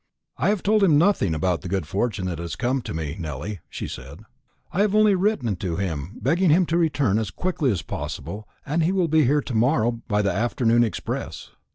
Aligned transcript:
'I 0.39 0.49
have 0.49 0.63
told 0.63 0.81
him 0.83 0.97
nothing 0.97 1.35
about 1.35 1.61
the 1.61 1.69
good 1.69 1.85
fortune 1.85 2.25
that 2.25 2.39
has 2.39 2.55
come 2.55 2.81
to 2.81 2.93
me, 2.95 3.15
Nelly,' 3.19 3.59
she 3.69 3.87
said; 3.87 4.21
'I 4.73 4.81
have 4.81 4.95
only 4.95 5.13
written 5.13 5.55
to 5.57 5.75
him, 5.75 6.13
begging 6.19 6.49
him 6.49 6.65
to 6.65 6.77
return 6.79 7.19
as 7.19 7.29
quickly 7.29 7.69
as 7.71 7.83
possible, 7.83 8.49
and 8.65 8.81
he 8.81 8.91
will 8.91 9.07
be 9.07 9.25
here 9.25 9.41
to 9.41 9.53
morrow 9.53 10.01
by 10.07 10.23
the 10.23 10.31
afternoon 10.33 10.83
express.' 10.83 11.51